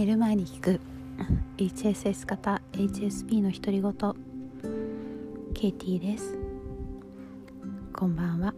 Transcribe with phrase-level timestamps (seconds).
[0.00, 0.80] 寝る前に聞く。
[1.58, 3.92] HSS 型 HSP の独り言。
[5.52, 6.38] ケイティです。
[7.92, 8.54] こんばんは。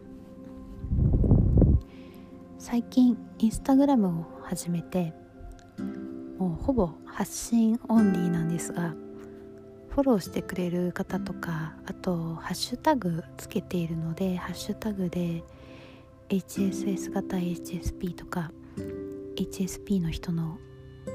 [2.61, 5.13] 最近インスタグラムを始めて
[6.39, 8.95] もうほぼ発信オンリーなんですが
[9.89, 15.43] フォローしてくれる方とかあとハッシュタグつけているのでハッシュタグで
[16.29, 18.53] HSS 型 HSP とか
[19.35, 20.59] HSP の人の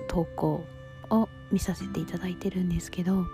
[0.07, 0.65] 投稿
[1.09, 3.25] を見させていただいてるんですけど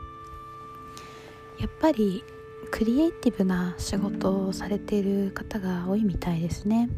[1.60, 2.24] やっぱり
[2.72, 6.90] クリエイティブな仕事をされてる方が多いみたいですね。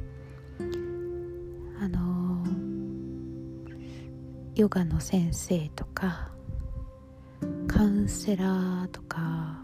[1.79, 2.45] あの
[4.55, 6.31] ヨガの先生とか
[7.67, 9.61] カウンセラーとか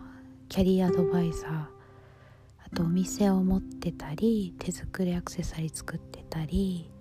[0.50, 1.70] キャリアアドバイザーあ
[2.76, 6.92] とお店を持ってたり手作りアクセサリー作ってたり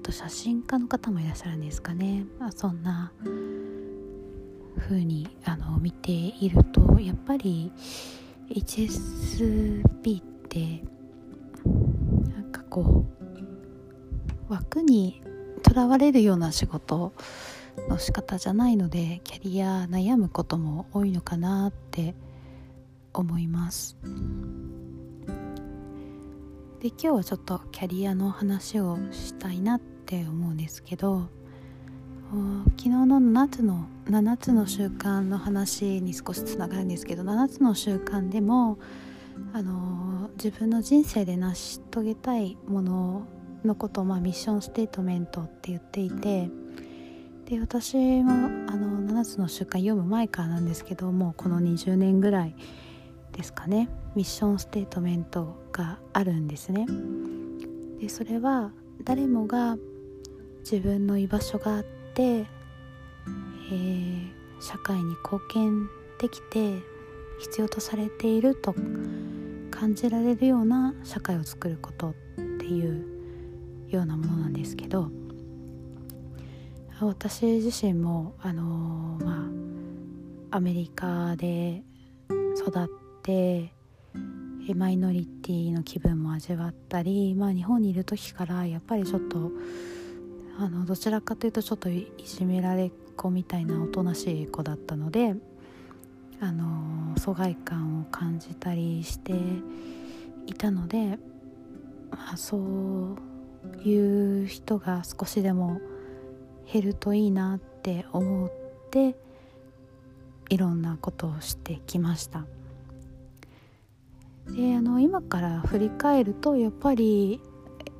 [0.00, 3.12] と写真家の方もいらっしゃるんですかね、まあ、そんな
[4.78, 7.72] 風にあに見ているとやっぱり
[8.50, 10.82] HSP って
[12.34, 13.04] なんかこ
[14.48, 15.22] う枠に
[15.62, 17.12] とらわれるような仕事
[17.88, 22.14] の仕方じゃないのでキャリア悩むことも多いのかなって
[23.12, 23.96] 思います。
[26.80, 31.28] で今日はちょっとキャリアの話をしたいなって思うんですけど
[32.78, 38.78] 昨日の7つの7つの習慣の話に少しつながるんですけど7つの習慣でも
[39.52, 43.26] あの自分の人生で成し遂げたいもの
[43.62, 46.48] のことを、まあ、ミッションステートメントって言っていて
[47.44, 52.54] で私もあの7つの習慣読む前からなんですけどもうこの20年ぐらい
[53.40, 56.86] ですかねミッションステートメントがあるんですね。
[57.98, 59.78] でそれは誰もが
[60.60, 61.84] 自分の居場所があっ
[62.14, 64.30] て、えー、
[64.60, 66.80] 社会に貢献できて
[67.38, 68.74] 必要とされていると
[69.70, 72.14] 感じられるような社会を作ることっ
[72.58, 73.06] ていう
[73.88, 75.10] ようなものなんですけど
[77.00, 79.48] 私自身もあのー、ま
[80.50, 81.82] あアメリカで
[82.58, 83.72] 育って
[84.74, 89.50] マイノリティの気分も味わったり、まあ、日本にいる時からやっぱりちょっと
[90.58, 95.34] あのどちらかというとちょっといじめられっ子みたいなおとなしい子だったので
[96.40, 99.34] あの疎外感を感じたりして
[100.46, 101.18] いたので、
[102.10, 103.18] まあ、そう
[103.86, 105.80] いう人が少しでも
[106.72, 108.50] 減るといいなって思っ
[108.90, 109.16] て
[110.48, 112.46] いろんなことをしてきました。
[114.48, 117.40] であの今から振り返るとやっぱり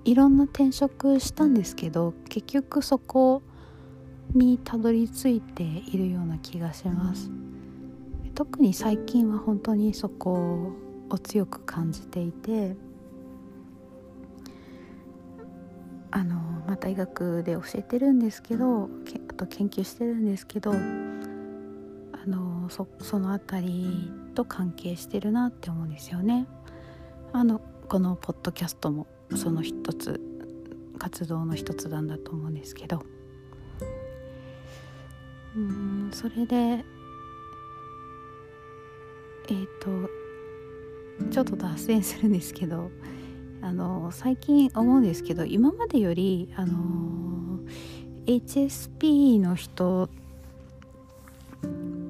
[0.05, 3.43] いろんな転職したんですけど結局そこ
[4.35, 7.31] にたどり着いているような気がします。
[8.35, 10.73] 特に最近は本当にそこ
[11.11, 12.77] を強く感じていて
[16.11, 16.37] あの、
[16.67, 20.73] まあ、大学で教えてるんですけどあと研究してるんですけど
[22.23, 26.47] あのそその辺りと関係してるなって思うんですよね。
[27.33, 30.21] あのこのポッドキャストもその一つ
[30.99, 33.03] 活動の一つなんだと思うんですけど
[35.57, 40.11] うんそれでえっ、ー、と
[41.31, 42.91] ちょっと脱線するんですけど
[43.63, 47.61] あの最近思うんですけど今までよりあの
[48.27, 50.09] HSP の人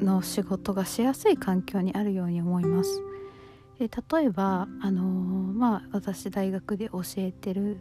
[0.00, 3.03] の仕事がしやすい環境にあるように思います。
[3.78, 7.78] で例えばあのまあ私大学で教えてる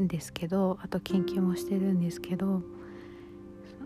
[0.00, 2.62] んですけどあと研究もしてるんですけど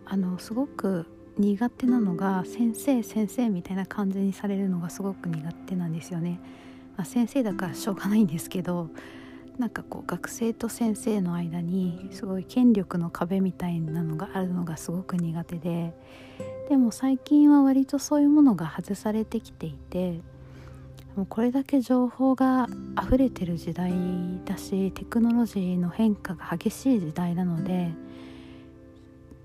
[0.04, 1.06] あのすごく
[1.38, 6.40] 苦手なのが先生先生みたいな感じにされるのがすごく苦手なんですよね。
[6.96, 8.88] まあ、先生だからしょうがないんですけど
[9.58, 15.94] なんかこう学生と先生の間にすごい権力の壁みたいなのがあるのがすごく苦手で
[16.68, 20.20] でも最近は割とそういうものが外されてきていて
[21.14, 22.68] もうこれだけ情報が
[23.02, 23.92] 溢れてる時代
[24.44, 27.92] だしテクノロジーの変化が激しい時代なので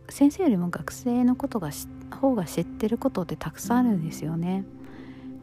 [0.10, 1.72] 先生よりも学生のことが
[2.12, 4.66] 方が知ってることってたくさんあるんですよね。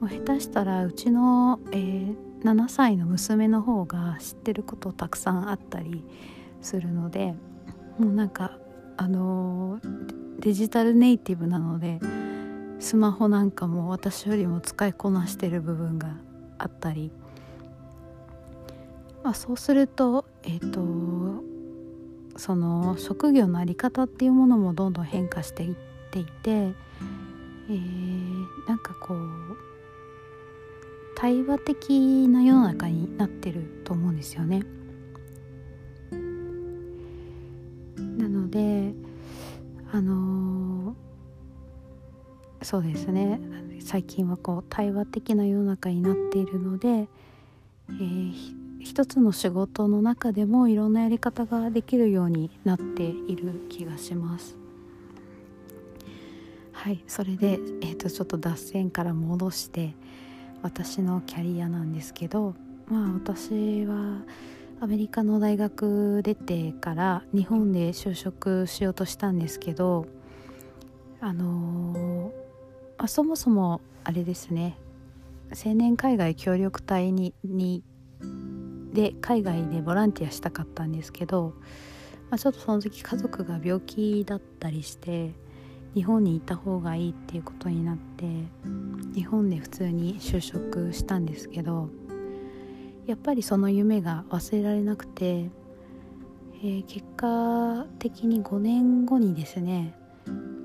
[0.00, 6.04] もう下手したらうちの、えー、7歳の娘の方が知ってることたくさんあったり
[6.62, 7.34] するので
[7.98, 8.58] もうなんか
[8.96, 9.97] あのー、
[10.38, 12.00] デジタルネイティブなので
[12.78, 16.16] スマホなんかも私よりも使いこなしてる部分が
[16.58, 17.10] あったり、
[19.24, 21.42] まあ、そうすると,、えーと、
[22.38, 25.74] その職業の在り方っていうものもどんどん変化していっ
[26.12, 29.18] ていて、えー、なんかこう
[31.16, 34.62] 対話的な世の中になってると思うんですよね。
[38.16, 38.94] なので
[39.90, 43.40] あのー、そうですね
[43.80, 48.32] 最近はこう対話的な世の中になっているので、えー、
[48.80, 54.56] 一つの仕事の中でもいろんなやり方ができるようになっている気がします。
[56.72, 59.94] はいそれで、えーと、ちょっと脱線から戻して
[60.62, 62.54] 私のキャリアなんですけど
[62.86, 64.22] まあ私は
[64.80, 70.06] アメリカの大学出てから日本で就職しようとしたんですけど
[71.20, 72.32] あのー、
[72.96, 74.78] あそもそもあれですね。
[75.50, 77.82] 青年海外協力隊にに
[78.92, 81.54] で海外でボランティアしたかったんですけど、
[82.30, 85.32] まあ、ちょっとその時家族が病気だったりして
[85.94, 88.26] 日本にいた方がいいっていうことになって
[89.14, 91.88] 日本で普通に就職したんですけど
[93.08, 99.94] やっぱりその夢が忘れられなくて、えー、結果的に5年後にですね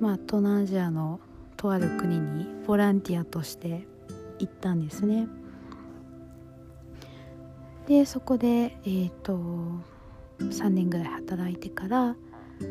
[0.02, 1.22] まあ東南アジアの
[1.56, 3.88] とある国にボランティアとして
[4.40, 5.30] 行ったんですね。
[7.88, 9.40] でそこでえっ、ー、と
[10.40, 12.18] 3年ぐらい働いてから、
[12.60, 12.64] え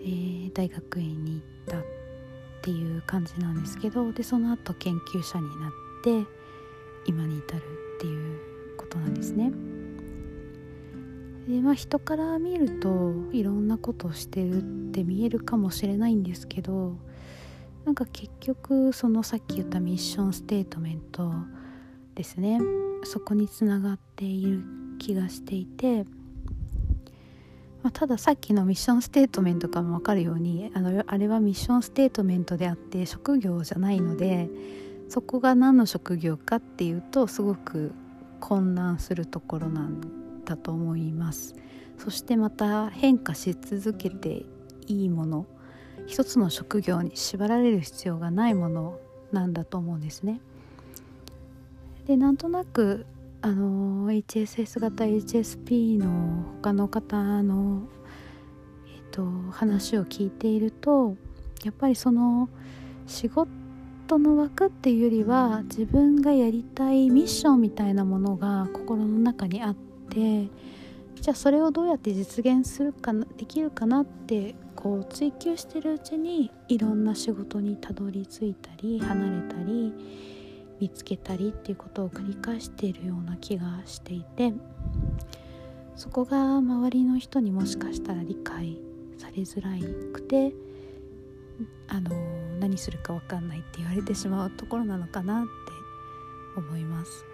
[0.00, 1.82] ー、大学院に行ったっ
[2.62, 5.70] ていう感じなんですけどでその後研究者になっ
[6.02, 6.26] て
[7.04, 7.62] 今に至る
[7.98, 8.49] っていう
[8.90, 9.52] ことなんですね。
[11.48, 16.96] でまあ人から見るといろんなことをしてるって見えるかもしれないんですけど
[17.84, 21.32] なんか結局そのさっき言ったミッションステートメント
[22.14, 22.60] ですね
[23.04, 24.62] そこにつながっている
[24.98, 26.04] 気がしていて、
[27.82, 34.48] まあ、たださっきのミッションステートメントからも分かるようにあのあれはミッションステートメントであって職業じゃないので
[35.08, 37.92] そこが何の職業かっていうとすごく
[38.40, 40.00] 混乱するところなん
[40.44, 41.54] だと思います。
[41.98, 44.46] そしてまた変化し続けて
[44.86, 45.46] いいもの
[46.06, 48.98] 一つの職業に縛られる必要がないもの
[49.32, 50.40] なんだと思うんですね。
[52.06, 53.06] でなんとなく
[53.42, 57.82] あの HSS 型 HSP の他の方の、
[58.86, 61.16] えーと話を聞いていると
[61.64, 62.48] やっぱりその
[63.06, 63.59] 仕事
[64.18, 69.74] の枠っていうよりは自分がやりたいミッションみたいなものが心の中にあっ
[70.10, 70.48] て
[71.20, 79.92] じゃあそれをどうやって実現するかなできるかなってこう追求してるうちにいろんな仕事にたどり着いたり離れたり
[80.80, 84.54] 見つけたりっていうことを繰り返しているような気がしていて
[85.94, 88.78] そこが周りの人にもしかしたら理解
[89.18, 89.70] されづら
[90.14, 90.54] くて
[91.88, 92.10] あの
[92.58, 95.50] 何するか分かんないって言われてしまうところなのかなって
[96.60, 97.24] 思います。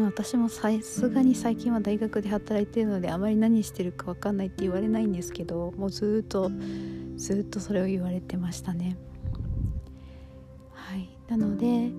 [0.00, 6.52] 私もさすがに最近は大学で働いてるのであまり何してるか分かんないって言われないんですけどもうずっと
[7.16, 8.96] ずっとそれを言われてましたね。
[10.72, 11.08] はい。
[11.28, 11.90] なので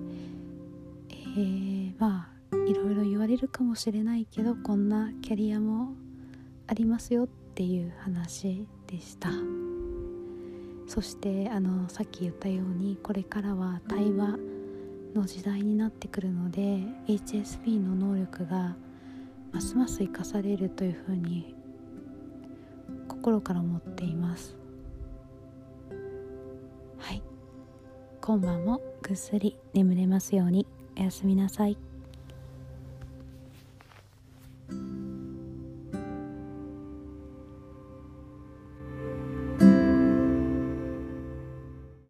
[1.36, 5.92] えー、まあいろいろ言われるかもしれないけどこんなキャリアも
[6.66, 9.30] ありますよっていう話でした。
[10.90, 14.36] そしてあのさっき言ったようにこれからは対話
[15.14, 18.74] の時代になってくるので HSP の能力が
[19.52, 21.54] ますます生かされるというふうに
[23.06, 24.56] 心から思っています。
[26.98, 27.22] はい。
[28.20, 30.66] 今晩もぐっすり眠れますように。
[30.98, 31.78] おやすみなさい。